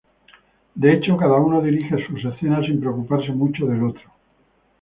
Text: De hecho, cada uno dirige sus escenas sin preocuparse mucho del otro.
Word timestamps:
De 0.77 0.91
hecho, 0.93 1.15
cada 1.15 1.35
uno 1.35 1.61
dirige 1.61 2.03
sus 2.07 2.25
escenas 2.25 2.65
sin 2.65 2.79
preocuparse 2.79 3.31
mucho 3.33 3.67
del 3.67 3.83
otro. 3.83 4.09